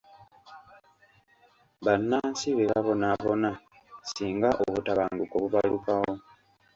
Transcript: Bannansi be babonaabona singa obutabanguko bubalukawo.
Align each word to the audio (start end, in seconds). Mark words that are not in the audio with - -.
Bannansi 1.85 2.47
be 2.57 2.65
babonaabona 2.71 3.49
singa 4.13 4.49
obutabanguko 4.63 5.33
bubalukawo. 5.41 6.13